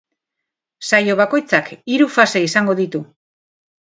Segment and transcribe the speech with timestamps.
[0.87, 3.03] Saio bakoitzak hiru fase izango ditu.